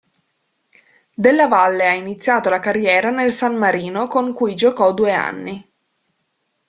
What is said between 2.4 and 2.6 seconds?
la